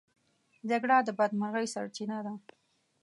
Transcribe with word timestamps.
جګړه 0.69 0.95
د 1.03 1.09
بدمرغۍ 1.19 1.67
سرچينه 1.75 2.17
ده. 2.25 2.33